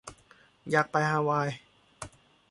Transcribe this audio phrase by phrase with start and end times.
[0.69, 1.49] อยากไปฮาวาย